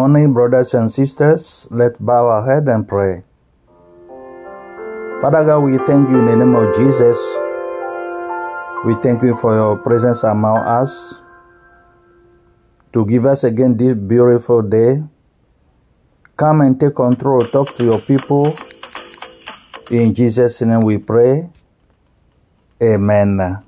Morning, 0.00 0.32
brothers 0.32 0.72
and 0.72 0.88
sisters. 0.88 1.68
Let's 1.68 2.00
bow 2.00 2.24
our 2.24 2.40
head 2.40 2.64
and 2.72 2.88
pray. 2.88 3.20
Father 5.20 5.44
God, 5.44 5.60
we 5.60 5.76
thank 5.84 6.08
you 6.08 6.24
in 6.24 6.24
the 6.24 6.40
name 6.40 6.56
of 6.56 6.72
Jesus. 6.72 7.20
We 8.88 8.96
thank 9.04 9.20
you 9.20 9.36
for 9.36 9.52
your 9.52 9.76
presence 9.76 10.24
among 10.24 10.56
us 10.56 11.20
to 12.96 13.04
give 13.04 13.26
us 13.26 13.44
again 13.44 13.76
this 13.76 13.92
beautiful 13.92 14.64
day. 14.64 15.04
Come 16.32 16.62
and 16.62 16.80
take 16.80 16.96
control. 16.96 17.44
Talk 17.44 17.76
to 17.76 17.84
your 17.84 18.00
people. 18.00 18.56
In 19.92 20.16
Jesus' 20.16 20.64
name 20.64 20.80
we 20.80 20.96
pray. 20.96 21.44
Amen. 22.80 23.60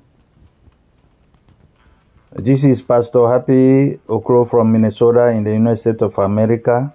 This 2.35 2.63
is 2.63 2.81
Pastor 2.81 3.29
Happy 3.29 3.99
Okro 4.07 4.49
from 4.49 4.71
Minnesota 4.71 5.27
in 5.27 5.43
the 5.43 5.51
United 5.53 5.77
States 5.77 6.01
of 6.01 6.17
America. 6.17 6.91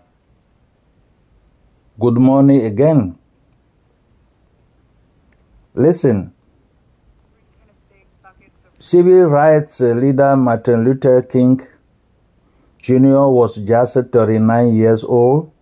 Good 2.01 2.15
morning 2.15 2.65
again. 2.67 3.17
Listen, 5.75 6.33
civil 8.81 9.27
rights 9.27 9.79
leader 9.79 10.37
Martin 10.37 10.85
Luther 10.85 11.23
King 11.23 11.61
Jr. 12.83 13.31
was 13.31 13.59
just 13.59 13.95
39 13.95 14.75
years 14.75 15.05
old 15.05 15.53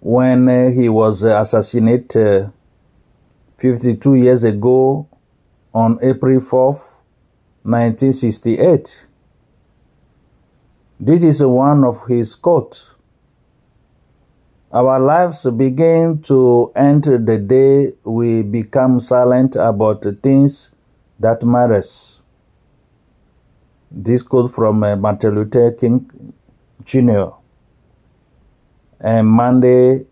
when 0.00 0.48
uh, 0.48 0.70
he 0.70 0.88
was 0.88 1.22
assassinated 1.22 2.16
uh, 2.16 2.48
52 3.58 4.14
years 4.14 4.42
ago 4.42 5.06
on 5.74 5.98
April 6.00 6.40
4th, 6.40 6.93
1968. 7.64 9.06
This 11.00 11.24
is 11.24 11.42
one 11.42 11.84
of 11.84 12.06
his 12.06 12.34
quotes. 12.34 12.94
Our 14.70 15.00
lives 15.00 15.44
begin 15.50 16.20
to 16.22 16.72
end 16.76 17.04
the 17.04 17.38
day 17.38 17.94
we 18.04 18.42
become 18.42 19.00
silent 19.00 19.56
about 19.56 20.02
the 20.02 20.12
things 20.12 20.74
that 21.18 21.42
matters. 21.42 22.20
This 23.90 24.22
quote 24.22 24.52
from 24.52 24.82
uh, 24.82 24.96
Martin 24.96 25.34
Luther 25.34 25.72
King 25.72 26.10
Jr. 26.84 27.26
And 29.00 29.28
Monday, 29.28 30.06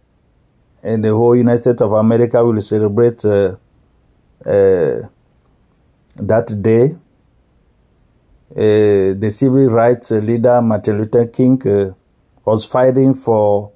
in 0.82 1.02
the 1.02 1.10
whole 1.10 1.36
United 1.36 1.60
States 1.60 1.80
of 1.80 1.92
America 1.92 2.44
will 2.44 2.60
celebrate 2.62 3.24
uh, 3.24 3.56
uh, 4.46 5.02
that 6.16 6.62
day. 6.62 6.96
Uh, 8.54 9.16
the 9.16 9.30
civil 9.30 9.66
rights 9.68 10.10
leader 10.10 10.60
Martin 10.60 10.98
Luther 10.98 11.26
King 11.26 11.60
uh, 11.66 11.94
was 12.44 12.66
fighting 12.66 13.14
for 13.14 13.72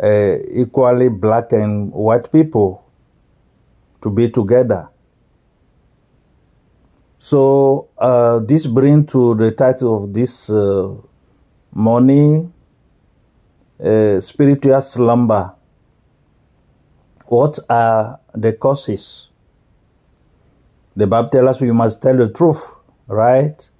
uh, 0.00 0.36
equally 0.52 1.08
black 1.08 1.50
and 1.52 1.90
white 1.92 2.30
people 2.30 2.84
to 4.00 4.10
be 4.10 4.30
together. 4.30 4.88
So 7.18 7.88
uh, 7.98 8.38
this 8.40 8.66
brings 8.66 9.10
to 9.12 9.34
the 9.34 9.50
title 9.50 10.04
of 10.04 10.12
this 10.12 10.48
uh, 10.50 10.94
morning, 11.72 12.52
uh, 13.82 14.20
spiritual 14.20 14.80
slumber. 14.82 15.54
What 17.26 17.58
are 17.68 18.20
the 18.32 18.52
causes? 18.52 19.30
The 20.94 21.06
Bible 21.06 21.30
tells 21.30 21.48
us 21.48 21.60
we 21.62 21.72
must 21.72 22.00
tell 22.00 22.16
the 22.16 22.30
truth, 22.30 22.62
right? 23.08 23.70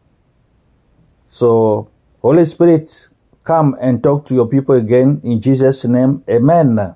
So, 1.35 1.89
Holy 2.23 2.45
Spirit, 2.45 3.09
come 3.43 3.75
and 3.81 4.01
talk 4.01 4.25
to 4.27 4.35
your 4.35 4.47
people 4.47 4.77
again 4.77 5.21
in 5.25 5.41
Jesus' 5.41 5.85
name. 5.85 6.23
Amen. 6.31 6.95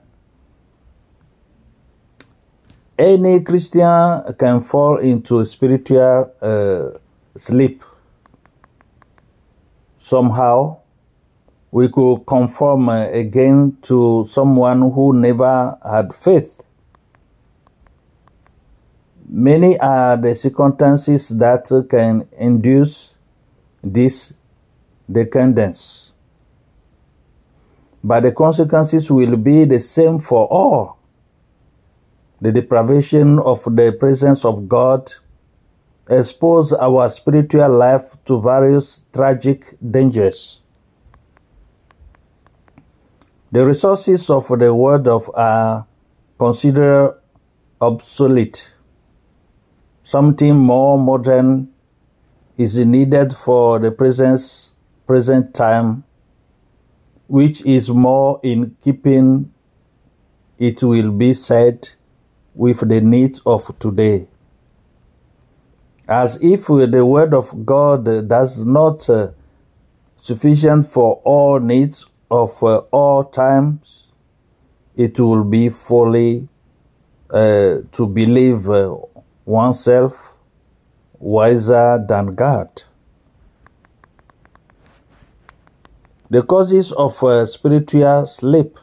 Any 2.97 3.41
Christian 3.41 4.23
can 4.39 4.61
fall 4.61 4.99
into 4.99 5.45
spiritual 5.45 6.33
uh, 6.41 6.99
sleep. 7.37 7.83
Somehow, 9.97 10.83
we 11.73 11.89
could 11.89 12.25
conform 12.25 12.91
uh, 12.91 13.09
again 13.09 13.77
to 13.83 14.25
someone 14.29 14.83
who 14.93 15.15
never 15.15 15.77
had 15.85 16.15
faith. 16.15 16.63
Many 19.29 19.81
are 19.81 20.17
the 20.17 20.33
circumstances 20.37 21.29
that 21.41 21.67
can 21.91 22.29
induce 22.39 23.18
this 23.83 24.35
decadence. 25.11 26.13
But 28.03 28.21
the 28.23 28.33
consequences 28.33 29.11
will 29.11 29.37
be 29.37 29.65
the 29.65 29.81
same 29.81 30.19
for 30.19 30.47
all. 30.47 30.99
The 32.41 32.53
deprivation 32.53 33.39
of 33.39 33.65
the 33.65 33.97
presence 33.99 34.45
of 34.45 34.69
God 34.69 35.13
expose 36.09 36.73
our 36.73 37.09
spiritual 37.09 37.69
life 37.69 38.17
to 38.25 38.41
various 38.41 39.03
tragic 39.13 39.65
dangers. 39.91 40.61
The 43.51 43.65
resources 43.65 44.31
of 44.31 44.47
the 44.49 44.75
world 44.75 45.09
of 45.09 45.31
are 45.35 45.87
considered 46.39 47.19
obsolete. 47.81 48.75
Something 50.03 50.57
more 50.57 50.99
modern 50.99 51.69
is 52.59 52.77
needed 52.77 53.33
for 53.33 53.79
the 53.79 53.93
present, 53.93 54.73
present 55.07 55.55
time, 55.55 56.03
which 57.29 57.65
is 57.65 57.89
more 57.89 58.41
in 58.43 58.77
keeping, 58.83 59.53
it 60.59 60.83
will 60.83 61.13
be 61.13 61.33
said, 61.33 61.89
with 62.55 62.81
the 62.89 63.01
needs 63.01 63.41
of 63.47 63.79
today. 63.79 64.27
As 66.09 66.43
if 66.43 66.67
the 66.67 67.07
word 67.07 67.33
of 67.33 67.65
God 67.65 68.05
does 68.27 68.65
not 68.65 69.09
uh, 69.09 69.31
sufficient 70.17 70.89
for 70.89 71.21
all 71.23 71.61
needs 71.61 72.07
of 72.29 72.61
uh, 72.65 72.79
all 72.91 73.23
times, 73.23 74.05
it 74.97 75.21
will 75.21 75.45
be 75.45 75.69
folly 75.69 76.49
uh, 77.31 77.77
to 77.93 78.07
believe 78.09 78.69
uh, 78.69 78.97
oneself 79.45 80.35
wiser 81.19 82.05
than 82.09 82.35
God. 82.35 82.83
The 86.31 86.43
causes 86.43 86.93
of 86.93 87.23
uh, 87.25 87.47
spiritual 87.47 88.27
sleep. 88.27 88.79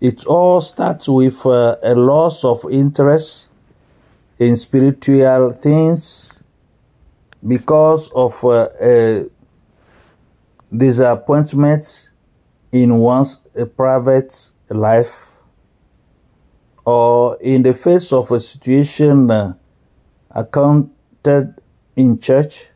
It 0.00 0.26
all 0.26 0.60
starts 0.60 1.08
with 1.08 1.46
uh, 1.46 1.76
a 1.82 1.94
loss 1.94 2.44
of 2.44 2.64
interest 2.70 3.48
in 4.38 4.56
spiritual 4.56 5.52
things 5.52 6.40
because 7.46 8.10
of 8.12 8.44
uh, 8.44 8.68
a 8.80 9.26
disappointment 10.76 12.10
in 12.72 12.96
one's 12.96 13.46
private 13.76 14.50
life 14.68 15.30
or 16.84 17.36
in 17.40 17.62
the 17.62 17.72
face 17.72 18.12
of 18.12 18.30
a 18.32 18.40
situation 18.40 19.30
uh, 19.30 19.54
accounted 20.34 21.54
in 21.96 22.18
church 22.18 22.68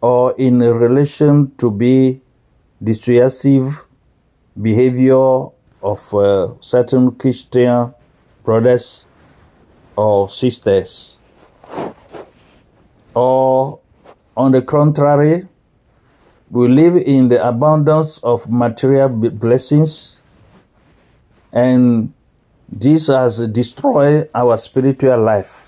or 0.00 0.34
in 0.38 0.60
relation 0.60 1.52
to 1.56 1.70
be 1.70 2.20
dissuasive 2.82 3.86
behavior 4.60 5.48
of 5.82 6.14
uh, 6.14 6.52
certain 6.60 7.12
Christian 7.12 7.94
brothers 8.44 9.06
or 9.96 10.28
sisters. 10.28 11.18
Or 13.14 13.80
on 14.36 14.52
the 14.52 14.62
contrary, 14.62 15.48
we 16.50 16.68
live 16.68 16.96
in 16.96 17.28
the 17.28 17.46
abundance 17.46 18.18
of 18.18 18.48
material 18.48 19.08
blessings 19.08 20.20
and 21.52 22.12
this 22.68 23.06
has 23.06 23.38
destroyed 23.48 24.28
our 24.34 24.58
spiritual 24.58 25.18
life. 25.18 25.65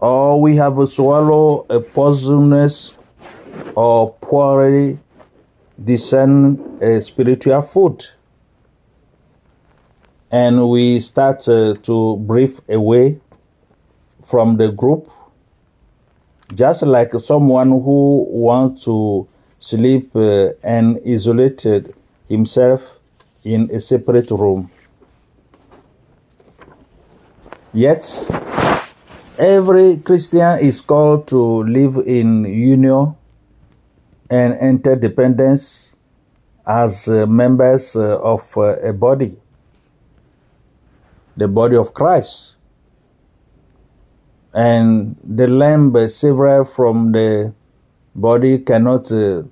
Or 0.00 0.40
we 0.40 0.56
have 0.56 0.88
swallowed 0.88 1.66
a 1.70 1.80
poisonous 1.80 2.96
or 3.74 4.12
poorly 4.20 4.98
discern 5.82 6.78
a 6.80 7.00
spiritual 7.00 7.62
food. 7.62 8.04
And 10.30 10.68
we 10.68 11.00
start 11.00 11.48
uh, 11.48 11.74
to 11.82 12.24
drift 12.26 12.68
away 12.68 13.20
from 14.22 14.56
the 14.56 14.70
group, 14.72 15.08
just 16.54 16.82
like 16.82 17.12
someone 17.14 17.68
who 17.68 18.26
wants 18.30 18.84
to 18.84 19.28
sleep 19.58 20.10
uh, 20.16 20.50
and 20.62 21.00
isolated 21.06 21.94
himself 22.28 22.98
in 23.44 23.70
a 23.70 23.78
separate 23.78 24.30
room. 24.30 24.70
Yet, 27.72 28.04
every 29.38 29.96
Christian 29.98 30.58
is 30.60 30.80
called 30.80 31.26
to 31.28 31.64
live 31.64 31.96
in 32.06 32.44
union 32.44 33.14
and 34.30 34.54
interdependence 34.60 35.96
as 36.66 37.08
uh, 37.08 37.26
members 37.26 37.96
uh, 37.96 38.18
of 38.20 38.56
uh, 38.56 38.76
a 38.78 38.92
body, 38.92 39.36
the 41.36 41.48
body 41.48 41.76
of 41.76 41.92
Christ. 41.94 42.56
And 44.54 45.16
the 45.24 45.48
limb 45.48 45.92
severed 46.08 46.66
from 46.66 47.10
the 47.12 47.52
body 48.14 48.58
cannot 48.60 49.10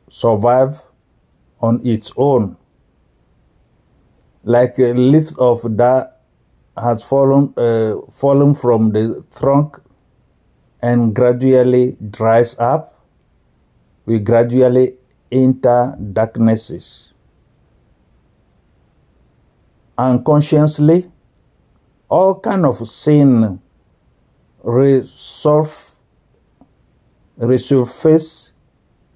survive 0.09 0.81
on 1.61 1.85
its 1.85 2.13
own. 2.17 2.57
Like 4.45 4.79
a 4.79 4.93
leaf 4.95 5.37
of 5.39 5.77
that 5.77 6.22
has 6.77 7.03
fallen, 7.05 7.53
uh, 7.57 7.97
fallen 8.11 8.55
from 8.55 8.93
the 8.93 9.25
trunk 9.37 9.81
and 10.81 11.15
gradually 11.15 11.97
dries 12.11 12.59
up, 12.59 13.07
we 14.07 14.19
gradually 14.19 14.95
enter 15.31 15.97
darknesses. 16.13 17.13
Unconsciously, 19.97 21.11
all 22.09 22.41
kind 22.41 22.67
of 22.67 22.89
sin 22.89 23.61
resurf, 24.65 25.93
resurface 27.39 28.53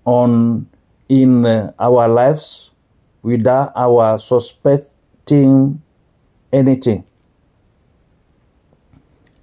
on 0.04 0.68
in 1.08 1.44
uh, 1.44 1.72
our 1.78 2.08
lives 2.08 2.70
without 3.22 3.72
our 3.74 4.18
suspecting 4.18 5.82
anything. 6.52 7.04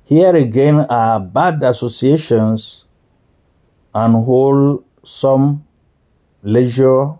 Here 0.05 0.35
again 0.35 0.81
are 0.89 1.17
bad 1.17 1.63
associations 1.63 2.83
and 3.95 4.15
unwholesome 4.15 5.65
leisure, 6.41 7.13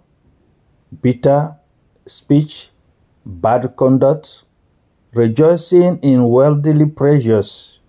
bitter 1.02 1.56
speech, 2.06 2.72
bad 3.26 3.78
conduct, 3.78 4.44
rejoicing 5.14 6.00
in 6.00 6.26
worldly 6.26 6.86
pleasures. 6.88 7.80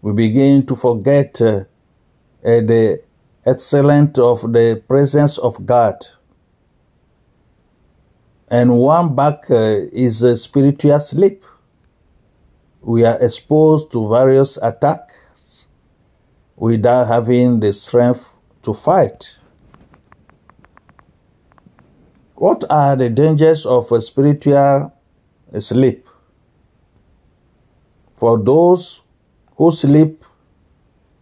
We 0.00 0.14
begin 0.14 0.64
to 0.66 0.74
forget 0.74 1.38
uh, 1.42 1.46
uh, 1.46 1.64
the 2.42 3.02
excellence 3.44 4.18
of 4.18 4.50
the 4.50 4.82
presence 4.88 5.36
of 5.36 5.66
God. 5.66 5.96
And 8.48 8.78
one 8.78 9.14
back 9.14 9.50
uh, 9.50 9.84
is 9.92 10.22
a 10.22 10.38
spiritual 10.38 11.00
sleep 11.00 11.44
we 12.82 13.04
are 13.04 13.20
exposed 13.22 13.92
to 13.92 14.08
various 14.08 14.56
attacks 14.56 15.68
without 16.56 17.06
having 17.06 17.60
the 17.60 17.72
strength 17.72 18.36
to 18.62 18.74
fight. 18.74 19.38
What 22.34 22.64
are 22.68 22.96
the 22.96 23.08
dangers 23.08 23.64
of 23.64 23.90
a 23.92 24.00
spiritual 24.00 24.92
sleep? 25.60 26.08
For 28.16 28.38
those 28.38 29.02
who 29.56 29.70
sleep, 29.70 30.24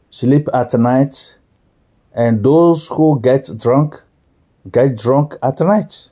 sleep 0.08 0.48
at 0.54 0.72
night, 0.74 1.38
and 2.14 2.42
those 2.42 2.88
who 2.88 3.20
get 3.20 3.50
drunk, 3.58 4.02
get 4.70 4.96
drunk 4.96 5.36
at 5.42 5.60
night. 5.60 6.08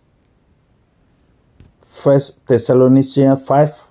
First 1.80 2.46
Thessalonians 2.46 3.14
5 3.14 3.87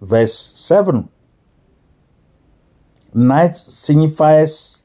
verse 0.00 0.34
7. 0.54 1.08
Night 3.14 3.56
signifies 3.56 4.82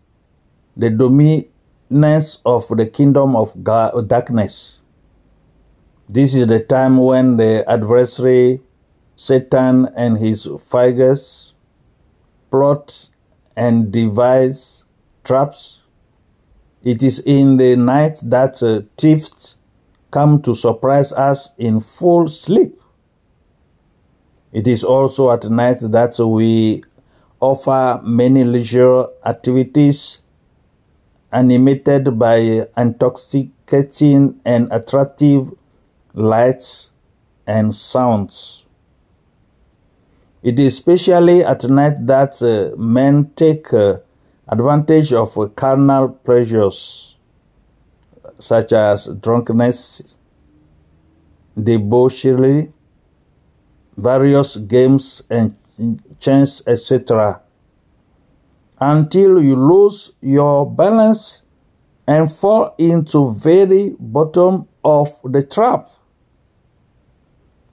the 0.76 0.90
dominance 0.90 2.42
of 2.46 2.68
the 2.70 2.86
kingdom 2.88 3.36
of 3.36 3.54
darkness. 3.64 4.80
This 6.10 6.36
is 6.36 6.48
the 6.48 6.60
time 6.60 6.98
when 6.98 7.38
the 7.38 7.64
adversary, 7.70 8.62
Satan, 9.16 9.88
and 9.96 10.18
his 10.18 10.48
figures 10.70 11.54
plot 12.52 13.10
and 13.56 13.92
devise 13.92 14.84
traps. 15.24 15.80
It 16.84 17.02
is 17.02 17.20
in 17.20 17.58
the 17.58 17.76
night 17.76 18.20
that 18.24 18.62
uh, 18.62 18.82
thieves 18.98 19.58
come 20.12 20.42
to 20.44 20.54
surprise 20.54 21.14
us 21.14 21.56
in 21.58 21.80
full 21.80 22.28
sleep. 22.28 22.80
It 24.54 24.68
is 24.68 24.84
also 24.84 25.32
at 25.32 25.50
night 25.50 25.80
that 25.82 26.18
we 26.20 26.84
offer 27.40 28.00
many 28.04 28.44
leisure 28.44 29.08
activities 29.26 30.22
animated 31.32 32.18
by 32.20 32.68
intoxicating 32.78 34.40
and 34.46 34.72
attractive 34.72 35.52
lights 36.14 36.92
and 37.48 37.74
sounds. 37.74 38.66
It 40.44 40.60
is 40.60 40.74
especially 40.74 41.44
at 41.44 41.64
night 41.64 42.06
that 42.06 42.40
uh, 42.42 42.78
men 42.78 43.32
take 43.36 43.74
uh, 43.74 43.98
advantage 44.48 45.12
of 45.14 45.36
uh, 45.38 45.48
carnal 45.48 46.10
pleasures 46.10 47.16
such 48.38 48.72
as 48.74 49.08
drunkenness, 49.08 50.16
debauchery, 51.62 52.72
various 53.98 54.58
games 54.58 55.24
and 55.30 55.56
chance, 56.20 56.68
etc. 56.68 57.42
Until 58.80 59.42
you 59.42 59.56
lose 59.56 60.14
your 60.22 60.70
balance 60.70 61.44
and 62.08 62.32
fall 62.32 62.76
into 62.78 63.34
very 63.34 63.96
bottom 64.00 64.68
of 64.84 65.10
the 65.24 65.44
trap. 65.44 65.90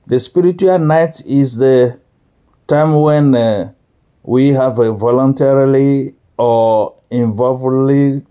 The 0.07 0.21
spiritual 0.21 0.79
night 0.79 1.21
is 1.27 1.57
the 1.57 1.99
time 2.67 2.95
when 3.01 3.35
uh, 3.35 3.73
we 4.23 4.49
have 4.49 4.77
voluntarily 4.77 6.15
or 6.37 6.97
involvedly 7.11 8.25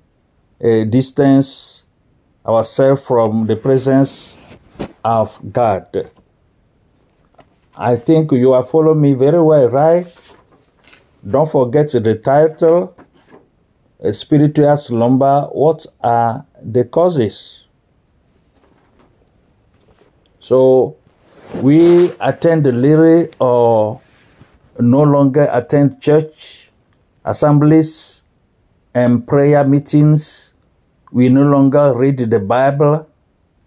uh, 0.64 0.84
distance 0.86 1.86
ourselves 2.46 3.06
from 3.06 3.46
the 3.48 3.56
presence 3.56 4.38
of 5.04 5.40
God. 5.52 6.12
I 7.78 7.96
think 7.96 8.32
you 8.32 8.54
are 8.54 8.64
following 8.64 9.02
me 9.02 9.14
very 9.14 9.42
well, 9.42 9.70
right? 9.70 10.08
Don't 11.28 11.50
forget 11.50 11.92
the 11.92 12.16
title, 12.16 12.96
Spiritual 14.12 14.78
Slumber. 14.78 15.48
What 15.52 15.86
are 16.02 16.46
the 16.62 16.86
causes? 16.86 17.66
So, 20.40 20.98
we 21.56 22.12
attend 22.20 22.66
the 22.66 22.72
lyric 22.72 23.36
or 23.40 24.02
no 24.80 25.04
longer 25.04 25.50
attend 25.52 26.02
church 26.02 26.72
assemblies 27.26 28.24
and 28.94 29.28
prayer 29.28 29.64
meetings. 29.64 30.54
We 31.12 31.30
no 31.30 31.44
longer 31.44 31.96
read 31.96 32.18
the 32.18 32.40
Bible 32.40 33.08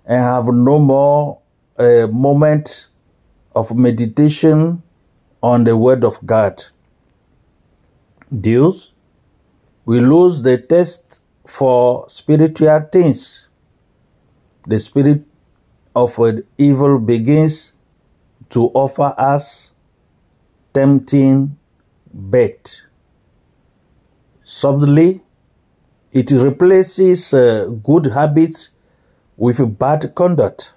and 0.04 0.20
have 0.20 0.46
no 0.46 0.78
more 0.78 1.38
uh, 1.78 2.06
moment 2.08 2.88
of 3.54 3.74
meditation 3.76 4.82
on 5.42 5.64
the 5.64 5.76
Word 5.76 6.04
of 6.04 6.24
God. 6.24 6.64
Deus, 8.40 8.92
we 9.84 10.00
lose 10.00 10.42
the 10.42 10.58
taste 10.58 11.22
for 11.46 12.08
spiritual 12.08 12.80
things. 12.92 13.48
The 14.66 14.78
spirit 14.78 15.24
of 15.94 16.18
evil 16.56 16.98
begins 16.98 17.74
to 18.50 18.66
offer 18.74 19.14
us 19.18 19.72
tempting 20.72 21.58
bait. 22.30 22.86
Subtly, 24.44 25.22
it 26.12 26.30
replaces 26.30 27.32
uh, 27.34 27.66
good 27.82 28.06
habits 28.06 28.70
with 29.36 29.78
bad 29.78 30.14
conduct 30.14 30.72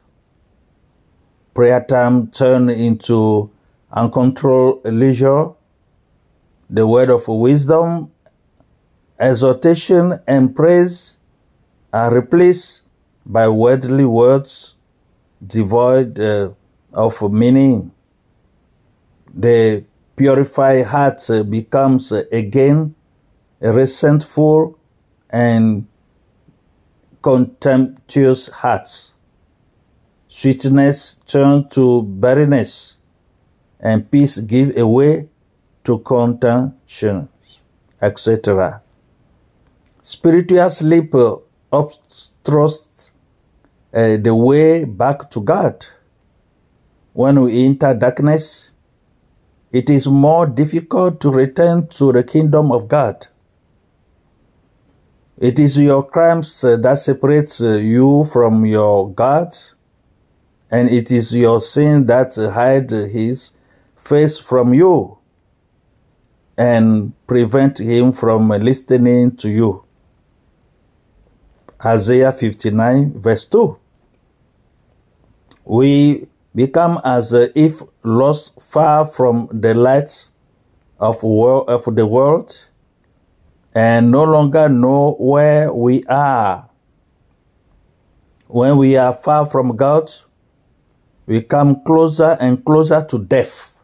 prayer 1.55 1.83
time 1.83 2.27
turn 2.27 2.69
into 2.69 3.49
uncontrolled 3.89 4.83
leisure, 4.83 5.51
the 6.69 6.85
word 6.85 7.09
of 7.09 7.25
wisdom, 7.29 8.11
exhortation, 9.17 10.19
and 10.27 10.53
praise 10.53 11.17
are 11.93 12.13
replaced 12.13 12.83
by 13.25 13.47
worldly 13.47 14.03
words 14.03 14.75
devoid 15.47 16.19
uh, 16.19 16.51
of 16.91 17.31
meaning. 17.31 17.91
The 19.33 19.85
purified 20.17 20.85
heart 20.87 21.23
becomes 21.49 22.11
again 22.11 22.95
resentful 23.61 24.77
and 25.29 25.87
contemptuous 27.21 28.49
hearts 28.49 29.14
sweetness 30.35 31.21
turn 31.25 31.65
to 31.69 32.03
barrenness, 32.03 32.97
and 33.79 34.11
peace 34.11 34.37
give 34.39 34.77
away 34.77 35.29
to 35.85 35.99
contention, 35.99 37.29
etc. 38.01 38.81
Spiritual 40.01 40.69
sleep 40.69 41.13
obstructs 41.71 43.11
uh, 43.93 44.17
the 44.17 44.35
way 44.35 44.83
back 44.83 45.31
to 45.31 45.39
God. 45.41 45.85
When 47.13 47.39
we 47.39 47.65
enter 47.65 47.93
darkness, 47.93 48.73
it 49.71 49.89
is 49.89 50.05
more 50.05 50.45
difficult 50.47 51.21
to 51.21 51.31
return 51.31 51.87
to 51.99 52.11
the 52.11 52.25
kingdom 52.25 52.73
of 52.73 52.89
God. 52.89 53.27
It 55.37 55.59
is 55.59 55.77
your 55.77 56.03
crimes 56.03 56.61
uh, 56.61 56.75
that 56.75 56.99
separates 56.99 57.61
uh, 57.61 57.75
you 57.75 58.25
from 58.25 58.65
your 58.65 59.09
God, 59.13 59.55
and 60.71 60.89
it 60.89 61.11
is 61.11 61.33
your 61.33 61.61
sin 61.61 62.05
that 62.07 62.35
hide 62.35 62.89
his 62.89 63.51
face 63.95 64.37
from 64.37 64.73
you 64.73 65.17
and 66.57 67.13
prevent 67.27 67.79
him 67.79 68.11
from 68.11 68.49
listening 68.49 69.35
to 69.35 69.49
you. 69.49 69.83
Isaiah 71.83 72.31
59 72.31 73.21
verse 73.21 73.45
2. 73.45 73.77
We 75.65 76.27
become 76.53 77.01
as 77.03 77.33
if 77.33 77.81
lost 78.03 78.61
far 78.61 79.05
from 79.05 79.49
the 79.51 79.73
light 79.73 80.29
of, 80.99 81.21
world, 81.23 81.69
of 81.69 81.83
the 81.95 82.07
world 82.07 82.67
and 83.73 84.09
no 84.09 84.23
longer 84.23 84.69
know 84.69 85.15
where 85.19 85.73
we 85.73 86.03
are. 86.05 86.69
When 88.47 88.77
we 88.77 88.95
are 88.95 89.13
far 89.13 89.45
from 89.45 89.75
God, 89.75 90.09
we 91.27 91.41
come 91.41 91.83
closer 91.83 92.37
and 92.39 92.63
closer 92.63 93.03
to 93.09 93.23
death, 93.23 93.77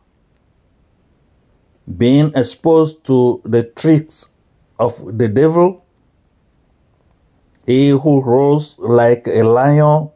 being 1.97 2.31
exposed 2.35 3.05
to 3.05 3.41
the 3.43 3.63
tricks 3.63 4.29
of 4.79 5.17
the 5.17 5.27
devil. 5.27 5.85
He 7.65 7.89
who 7.89 8.21
roars 8.21 8.77
like 8.79 9.27
a 9.27 9.43
lion, 9.43 10.09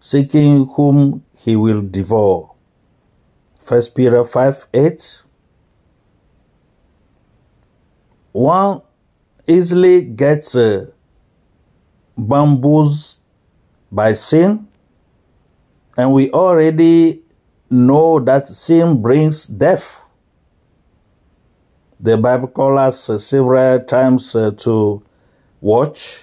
seeking 0.00 0.66
whom 0.74 1.24
he 1.36 1.56
will 1.56 1.82
devour. 1.82 2.50
First 3.58 3.94
Peter 3.94 4.24
5 4.24 4.66
8. 4.72 5.22
One 8.32 8.82
easily 9.46 10.04
gets 10.04 10.54
uh, 10.54 10.90
bamboozled 12.16 13.20
by 13.90 14.14
sin, 14.14 14.66
and 15.96 16.12
we 16.12 16.30
already 16.30 17.22
know 17.70 18.20
that 18.20 18.48
sin 18.48 19.00
brings 19.00 19.46
death. 19.46 20.02
The 22.00 22.16
Bible 22.16 22.48
calls 22.48 22.78
us 22.80 23.10
uh, 23.10 23.18
several 23.18 23.80
times 23.80 24.34
uh, 24.34 24.50
to 24.58 25.02
watch, 25.60 26.22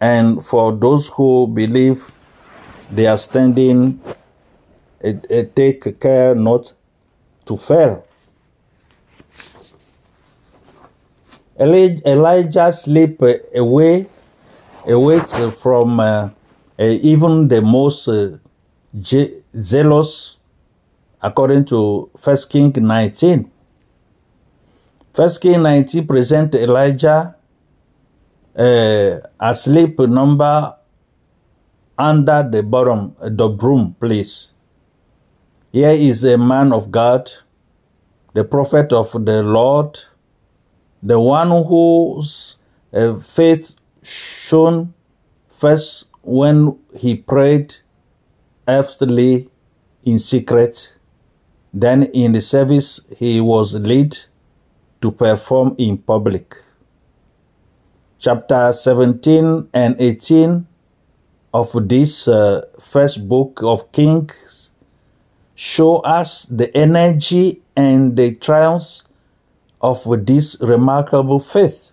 and 0.00 0.44
for 0.44 0.72
those 0.72 1.08
who 1.08 1.46
believe 1.48 2.10
they 2.90 3.06
are 3.06 3.18
standing, 3.18 4.00
it, 5.00 5.26
it 5.28 5.56
take 5.56 6.00
care 6.00 6.34
not 6.34 6.72
to 7.46 7.56
fail. 7.56 8.06
Elijah 11.58 12.72
sleep 12.72 13.20
away, 13.54 14.06
away 14.86 15.20
from 15.20 16.00
uh, 16.00 16.30
even 16.78 17.48
the 17.48 17.62
most 17.62 18.08
uh, 18.08 18.38
zealous, 19.56 20.38
according 21.22 21.64
to 21.66 22.10
First 22.18 22.50
King 22.50 22.72
19. 22.76 23.50
First 25.12 25.40
King 25.40 25.62
19 25.62 26.06
present 26.06 26.54
Elijah 26.56 27.36
uh, 28.56 29.18
asleep 29.38 29.98
number 30.00 30.74
under 31.96 32.48
the 32.50 32.62
bottom, 32.62 33.14
the 33.20 33.48
broom 33.48 33.94
place. 34.00 34.50
Here 35.70 35.90
is 35.90 36.24
a 36.24 36.36
man 36.36 36.72
of 36.72 36.90
God, 36.90 37.32
the 38.32 38.44
prophet 38.44 38.92
of 38.92 39.12
the 39.12 39.42
Lord, 39.42 40.00
the 41.02 41.20
one 41.20 41.50
whose 41.64 42.56
uh, 42.92 43.20
faith 43.20 43.74
shone 44.02 44.94
first 45.48 46.06
when 46.24 46.78
he 46.96 47.16
prayed 47.16 47.76
earnestly 48.66 49.48
in 50.04 50.18
secret, 50.18 50.94
then 51.72 52.04
in 52.04 52.32
the 52.32 52.40
service 52.40 53.00
he 53.16 53.40
was 53.40 53.74
led 53.74 54.18
to 55.02 55.10
perform 55.10 55.74
in 55.78 55.98
public. 55.98 56.56
Chapter 58.18 58.72
17 58.72 59.68
and 59.74 59.96
18 59.98 60.66
of 61.52 61.88
this 61.88 62.26
uh, 62.26 62.62
first 62.80 63.28
book 63.28 63.60
of 63.62 63.92
Kings 63.92 64.70
show 65.54 65.98
us 65.98 66.44
the 66.46 66.74
energy 66.76 67.62
and 67.76 68.16
the 68.16 68.34
triumphs 68.34 69.06
of 69.80 70.04
this 70.26 70.56
remarkable 70.60 71.38
faith. 71.38 71.92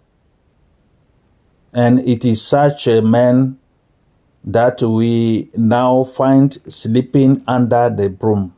And 1.73 1.99
it 2.07 2.25
is 2.25 2.41
such 2.41 2.87
a 2.87 3.01
man 3.01 3.57
that 4.43 4.81
we 4.81 5.49
now 5.55 6.03
find 6.03 6.53
sleeping 6.71 7.43
under 7.47 7.89
the 7.89 8.09
broom. 8.09 8.53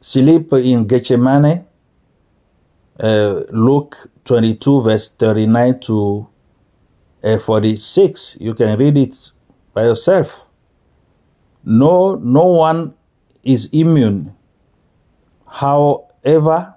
Sleep 0.00 0.52
in 0.52 0.86
Gethsemane, 0.86 1.66
uh, 3.00 3.42
Luke 3.50 4.10
22, 4.24 4.82
verse 4.82 5.10
39 5.12 5.80
to 5.80 6.28
uh, 7.24 7.38
46. 7.38 8.38
You 8.40 8.54
can 8.54 8.78
read 8.78 8.96
it 8.96 9.32
by 9.72 9.84
yourself. 9.84 10.46
No, 11.64 12.14
no 12.16 12.44
one 12.46 12.94
is 13.42 13.68
immune. 13.72 14.34
However, 15.46 16.74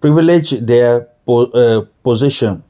privilege 0.00 0.50
their 0.60 1.08
po- 1.26 1.50
uh, 1.50 1.86
position. 2.02 2.62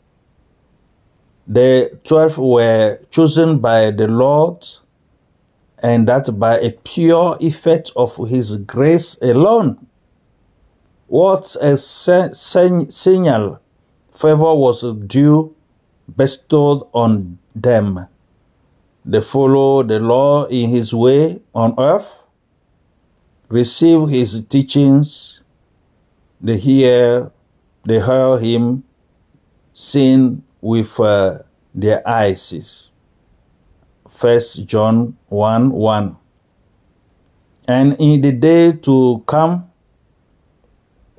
The 1.46 1.98
twelve 2.04 2.38
were 2.38 3.00
chosen 3.10 3.58
by 3.58 3.90
the 3.90 4.08
Lord, 4.08 4.66
and 5.78 6.08
that 6.08 6.38
by 6.38 6.58
a 6.58 6.72
pure 6.72 7.36
effect 7.40 7.92
of 7.96 8.16
His 8.28 8.56
grace 8.58 9.20
alone. 9.20 9.86
What 11.06 11.56
a 11.60 11.76
signal 11.76 13.60
favor 14.10 14.54
was 14.54 14.82
due 15.06 15.54
bestowed 16.16 16.86
on 16.92 17.38
them. 17.54 18.06
They 19.04 19.20
follow 19.20 19.82
the 19.82 20.00
law 20.00 20.46
in 20.46 20.70
His 20.70 20.94
way 20.94 21.40
on 21.54 21.74
earth, 21.78 22.24
receive 23.48 24.08
His 24.08 24.44
teachings, 24.46 25.42
they 26.44 26.58
hear, 26.58 27.30
they 27.86 28.00
hear 28.00 28.38
him 28.38 28.84
sing 29.72 30.42
with 30.64 30.98
uh, 30.98 31.40
their 31.74 32.06
eyes. 32.08 32.88
First 34.08 34.64
John 34.64 35.18
1 35.28 35.70
1. 35.70 36.16
And 37.68 37.96
in 37.98 38.22
the 38.22 38.32
day 38.32 38.72
to 38.72 39.22
come, 39.26 39.70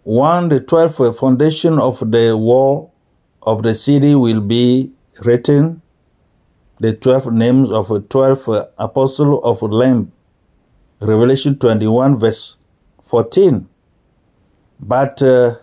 one, 0.04 0.50
the 0.50 0.60
twelfth 0.60 1.20
foundation 1.20 1.80
of 1.80 2.00
the 2.12 2.36
wall 2.36 2.94
of 3.42 3.62
the 3.62 3.76
city 3.76 4.16
will 4.16 4.42
be 4.42 4.92
written, 5.24 5.82
the 6.80 6.94
twelve 6.94 7.32
names 7.32 7.70
of 7.72 7.88
the 7.90 8.02
twelve 8.02 8.48
apostles 8.78 9.42
of 9.44 9.62
Lamb. 9.62 10.12
Revelation 11.00 11.58
21, 11.60 12.18
verse 12.18 12.58
14. 13.04 13.68
But 14.80 15.22
uh, 15.22 15.58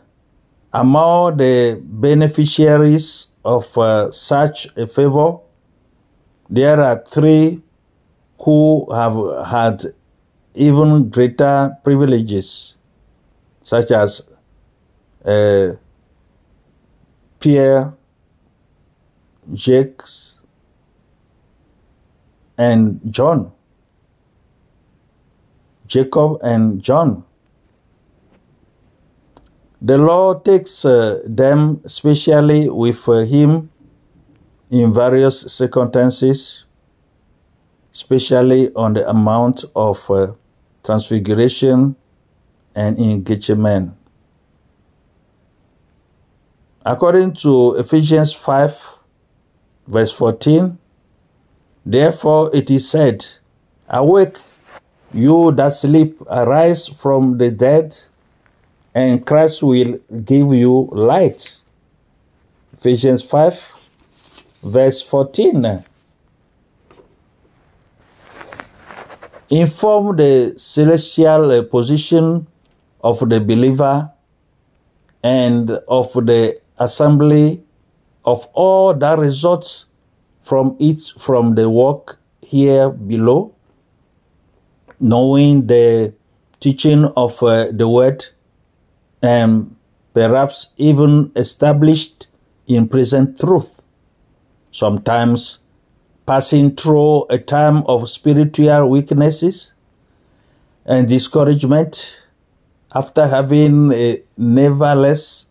among 0.72 1.38
the 1.38 1.80
beneficiaries 1.82 3.31
of 3.44 3.76
uh, 3.76 4.10
such 4.12 4.68
a 4.76 4.86
favor, 4.86 5.38
there 6.48 6.80
are 6.80 7.02
three 7.06 7.62
who 8.40 8.86
have 8.92 9.46
had 9.46 9.82
even 10.54 11.08
greater 11.08 11.76
privileges, 11.82 12.74
such 13.62 13.90
as 13.90 14.28
uh, 15.24 15.72
Pierre, 17.40 17.94
Jacques, 19.54 20.08
and 22.58 23.00
John. 23.10 23.52
Jacob 25.86 26.38
and 26.42 26.82
John. 26.82 27.24
The 29.84 29.98
Lord 29.98 30.44
takes 30.44 30.84
uh, 30.84 31.20
them 31.26 31.82
specially 31.88 32.70
with 32.70 33.08
uh, 33.08 33.24
him 33.26 33.70
in 34.70 34.94
various 34.94 35.40
circumstances, 35.40 36.64
especially 37.92 38.72
on 38.74 38.92
the 38.92 39.08
amount 39.08 39.64
of 39.74 40.08
uh, 40.08 40.32
transfiguration 40.84 41.96
and 42.76 42.96
engagement. 42.98 43.94
According 46.86 47.34
to 47.34 47.74
Ephesians 47.74 48.32
5, 48.32 48.98
Verse 49.86 50.12
14 50.12 50.78
Therefore 51.84 52.54
it 52.54 52.70
is 52.70 52.88
said, 52.88 53.26
Awake, 53.88 54.38
you 55.12 55.50
that 55.52 55.72
sleep, 55.72 56.20
arise 56.30 56.86
from 56.86 57.38
the 57.38 57.50
dead, 57.50 57.98
and 58.94 59.24
Christ 59.24 59.62
will 59.62 59.98
give 60.24 60.52
you 60.52 60.88
light. 60.92 61.60
Ephesians 62.74 63.22
5, 63.22 63.88
verse 64.62 65.02
14. 65.02 65.84
Inform 69.50 70.16
the 70.16 70.54
celestial 70.56 71.64
position 71.64 72.46
of 73.02 73.28
the 73.28 73.40
believer 73.40 74.10
and 75.22 75.70
of 75.88 76.12
the 76.12 76.60
assembly 76.78 77.62
of 78.24 78.46
all 78.54 78.94
that 78.94 79.18
results 79.18 79.86
from 80.42 80.76
it 80.80 81.00
from 81.18 81.54
the 81.54 81.68
work 81.68 82.18
here 82.40 82.90
below, 82.90 83.54
knowing 84.98 85.66
the 85.66 86.12
teaching 86.60 87.04
of 87.16 87.42
uh, 87.42 87.66
the 87.72 87.88
word 87.88 88.24
and 89.22 89.74
perhaps 90.12 90.72
even 90.76 91.30
established 91.36 92.26
in 92.66 92.88
present 92.88 93.38
truth, 93.38 93.80
sometimes 94.72 95.60
passing 96.26 96.74
through 96.74 97.24
a 97.30 97.38
time 97.38 97.78
of 97.86 98.08
spiritual 98.10 98.88
weaknesses 98.88 99.72
and 100.84 101.08
discouragement 101.08 102.22
after 102.94 103.26
having 103.26 103.92
a 103.92 104.22
nevertheless 104.36 105.46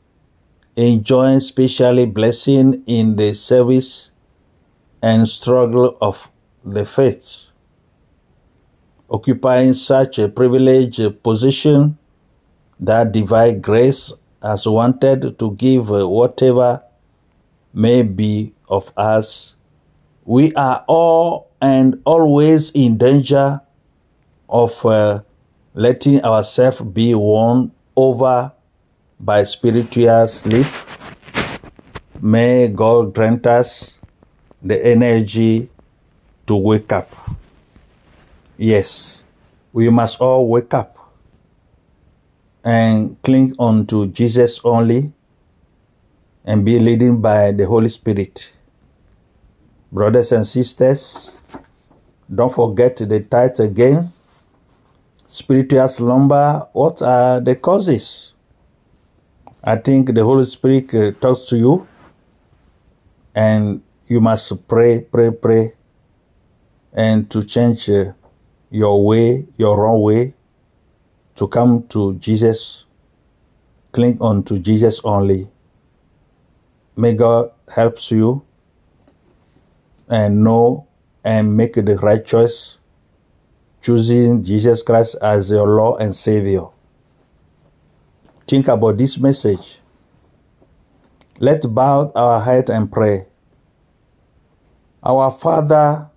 enjoying 0.76 1.40
specially 1.40 2.06
blessing 2.06 2.84
in 2.86 3.16
the 3.16 3.34
service 3.34 4.12
and 5.02 5.28
struggle 5.28 5.98
of 6.00 6.30
the 6.64 6.86
faith. 6.86 7.48
Occupying 9.10 9.74
such 9.74 10.20
a 10.20 10.30
privileged 10.30 11.22
position 11.24 11.98
that 12.82 13.12
divine 13.12 13.62
grace 13.62 14.12
has 14.42 14.68
wanted 14.68 15.38
to 15.38 15.52
give 15.56 15.90
whatever 15.90 16.82
may 17.74 18.02
be 18.02 18.54
of 18.68 18.92
us, 18.98 19.56
we 20.26 20.54
are 20.56 20.84
all 20.88 21.52
and 21.62 22.02
always 22.06 22.72
in 22.72 22.98
danger 22.98 23.62
of 24.50 24.84
uh, 24.86 25.22
letting 25.76 26.24
ourselves 26.26 26.82
be 26.82 27.14
won 27.14 27.72
over 27.96 28.52
by 29.20 29.44
spiritual 29.44 30.28
sleep. 30.28 30.66
May 32.20 32.68
God 32.68 33.14
grant 33.14 33.46
us 33.46 33.98
the 34.62 34.84
energy 34.84 35.70
to 36.48 36.56
wake 36.56 36.92
up. 36.92 37.14
Yes, 38.58 39.24
we 39.72 39.90
must 39.90 40.20
all 40.20 40.50
wake 40.50 40.74
up 40.74 41.01
and 42.64 43.22
cling 43.24 43.56
on 43.58 43.86
to 43.88 44.08
Jesus 44.08 44.60
only 44.64 45.12
and 46.46 46.66
be 46.66 46.80
leading 46.80 47.22
by 47.22 47.52
the 47.52 47.66
Holy 47.66 47.90
Spirit. 47.90 48.54
Brothers 49.92 50.32
and 50.32 50.46
sisters, 50.46 51.38
don't 52.34 52.54
forget 52.54 52.98
the 52.98 53.20
tithe 53.22 53.60
again. 53.60 54.12
Spiritual 55.28 55.88
slumber, 55.88 56.68
what 56.74 57.02
are 57.02 57.40
the 57.40 57.56
causes? 57.56 58.34
I 59.64 59.76
think 59.76 60.14
the 60.14 60.24
Holy 60.24 60.46
Spirit 60.46 60.94
uh, 60.96 61.12
talks 61.20 61.46
to 61.46 61.58
you 61.58 61.88
and 63.36 63.82
you 64.08 64.20
must 64.20 64.68
pray, 64.68 65.00
pray, 65.00 65.32
pray, 65.32 65.74
and 66.94 67.30
to 67.32 67.44
change 67.44 67.90
uh, 67.90 68.12
your 68.70 69.06
way, 69.06 69.46
your 69.58 69.80
wrong 69.80 70.02
way, 70.02 70.34
to 71.42 71.48
come 71.48 71.82
to 71.88 72.14
Jesus, 72.20 72.86
cling 73.94 74.16
on 74.22 74.44
to 74.44 74.60
Jesus 74.60 75.02
only. 75.04 75.50
May 76.96 77.16
God 77.16 77.50
helps 77.68 78.12
you 78.12 78.44
and 80.08 80.44
know 80.44 80.86
and 81.24 81.58
make 81.58 81.74
the 81.74 81.98
right 82.04 82.24
choice, 82.24 82.78
choosing 83.82 84.44
Jesus 84.44 84.84
Christ 84.84 85.16
as 85.24 85.50
your 85.50 85.68
Lord 85.68 86.00
and 86.00 86.16
Savior. 86.16 86.68
Think 88.48 88.68
about 88.68 89.00
this 89.00 89.18
message. 89.18 89.80
Let's 91.40 91.66
bow 91.66 92.12
our 92.14 92.40
head 92.40 92.70
and 92.70 92.92
pray. 92.92 93.26
Our 95.02 95.32
Father, 95.32 96.08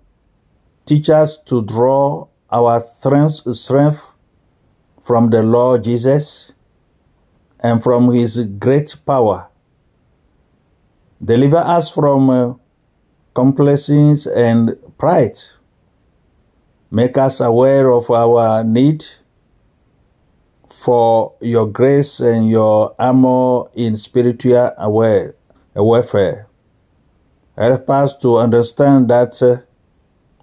teach 0.85 1.09
us 1.09 1.41
to 1.45 1.63
draw 1.63 2.27
our 2.51 2.83
strength 2.83 4.11
from 5.05 5.29
the 5.29 5.43
Lord 5.43 5.83
Jesus 5.83 6.51
and 7.59 7.83
from 7.83 8.11
His 8.11 8.41
great 8.57 8.95
power. 9.05 9.49
Deliver 11.23 11.57
us 11.57 11.91
from 11.91 12.29
uh, 12.31 12.53
complacency 13.35 14.27
and 14.33 14.75
pride. 14.97 15.37
Make 16.89 17.19
us 17.19 17.39
aware 17.39 17.91
of 17.91 18.09
our 18.09 18.63
need 18.63 19.05
for 20.71 21.35
your 21.39 21.67
grace 21.67 22.19
and 22.19 22.49
your 22.49 22.95
armor 22.97 23.65
in 23.75 23.97
spiritual 23.97 24.73
aware, 24.75 25.35
warfare. 25.75 26.47
Help 27.55 27.87
us 27.91 28.17
to 28.17 28.37
understand 28.37 29.11
that 29.11 29.39
uh, 29.43 29.57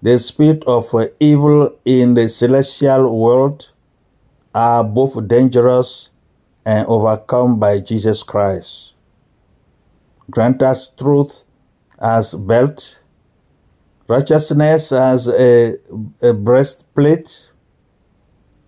the 0.01 0.21
spirit 0.21 0.63
of 0.69 0.95
uh, 0.95 1.09
evil 1.19 1.77
in 1.85 2.15
the 2.15 2.29
celestial 2.29 3.19
world 3.19 3.72
are 4.55 4.85
both 4.85 5.27
dangerous 5.29 6.11
and 6.65 6.87
overcome 6.87 7.59
by 7.59 7.81
Jesus 7.81 8.23
Christ. 8.23 8.93
Grant 10.31 10.63
us 10.63 10.95
truth 10.95 11.43
as 11.99 12.35
belt, 12.35 12.99
righteousness 14.09 14.93
as 14.93 15.29
a, 15.29 15.77
a 16.21 16.33
breastplate, 16.33 17.51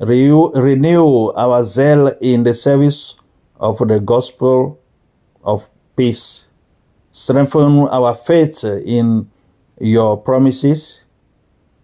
renew, 0.01 0.51
renew 0.53 1.31
our 1.33 1.63
zeal 1.65 2.09
in 2.21 2.43
the 2.43 2.55
service 2.55 3.17
of 3.57 3.79
the 3.79 4.01
gospel 4.01 4.81
of 5.43 5.69
peace 5.97 6.49
strengthen 7.15 7.87
our 7.89 8.13
faith 8.15 8.65
in 8.65 9.31
your 9.81 10.17
promises. 10.19 11.05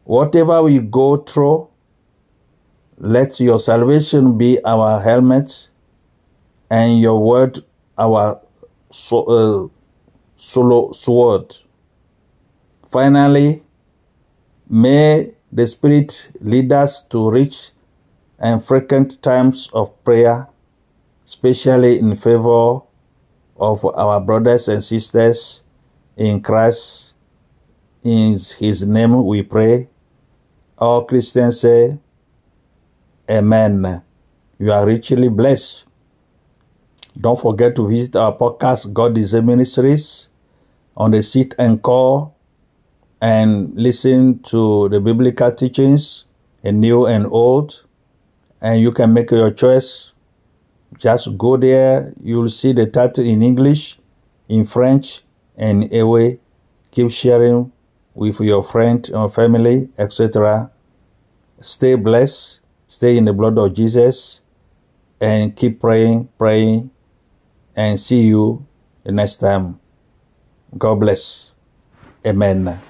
Whatever 0.05 0.63
we 0.65 0.81
go 0.81 1.19
through, 1.19 1.70
let 3.01 3.41
your 3.41 3.59
salvation 3.59 4.37
be 4.37 4.63
our 4.63 5.01
helmet 5.01 5.71
and 6.71 7.01
your 7.01 7.19
word 7.19 7.59
our 7.97 8.41
so, 8.91 9.25
uh, 9.25 9.69
solo 10.37 10.93
sword. 10.93 11.57
Finally, 12.91 13.63
may 14.69 15.33
the 15.51 15.67
Spirit 15.67 16.31
lead 16.41 16.71
us 16.73 17.07
to 17.07 17.31
rich 17.31 17.71
and 18.39 18.63
frequent 18.63 19.23
times 19.23 19.71
of 19.73 19.93
prayer, 20.05 20.47
especially 21.25 21.99
in 21.99 22.15
favor 22.17 22.81
of 23.57 23.85
our 23.85 24.21
brothers 24.21 24.69
and 24.69 24.85
sisters 24.85 25.63
in 26.17 26.43
Christ. 26.43 27.15
In 28.03 28.33
his 28.59 28.87
name 28.87 29.25
we 29.25 29.43
pray. 29.43 29.89
All 30.79 31.05
Christians 31.05 31.61
say, 31.61 31.99
Amen. 33.31 34.03
You 34.59 34.73
are 34.73 34.85
richly 34.85 35.29
blessed. 35.29 35.85
Don't 37.21 37.39
forget 37.39 37.77
to 37.77 37.89
visit 37.89 38.17
our 38.17 38.37
podcast, 38.37 38.93
God 38.93 39.17
is 39.17 39.35
a 39.35 39.41
Ministries, 39.41 40.31
on 40.97 41.13
the 41.13 41.23
seat 41.23 41.55
and 41.59 41.81
call 41.81 42.35
and 43.21 43.73
listen 43.77 44.41
to 44.41 44.89
the 44.89 45.01
biblical 45.01 45.53
teachings, 45.53 46.25
new 46.65 47.07
and 47.07 47.27
old. 47.27 47.85
And 48.61 48.81
you 48.81 48.91
can 48.91 49.13
make 49.13 49.31
your 49.31 49.53
choice 49.53 50.13
just 50.99 51.39
go 51.39 51.57
there. 51.57 52.13
You'll 52.23 52.49
see 52.49 52.73
the 52.73 52.87
title 52.87 53.25
in 53.25 53.43
English, 53.43 53.99
in 54.49 54.65
French, 54.65 55.23
and 55.57 55.93
away. 55.95 56.41
Keep 56.91 57.13
sharing 57.13 57.71
with 58.15 58.41
your 58.41 58.65
friend 58.65 59.09
or 59.15 59.29
family, 59.31 59.89
etc. 59.99 60.71
Stay 61.61 61.95
blessed. 61.95 62.60
Stay 62.91 63.17
in 63.17 63.25
the 63.25 63.33
blood 63.33 63.57
of 63.57 63.73
Jesus. 63.73 64.43
And 65.21 65.55
keep 65.55 65.81
praying, 65.81 66.29
praying. 66.37 66.91
And 67.77 68.01
see 68.01 68.23
you 68.23 68.67
the 69.05 69.13
next 69.13 69.37
time. 69.37 69.79
God 70.77 70.97
bless. 70.99 71.55
Amen. 72.27 72.90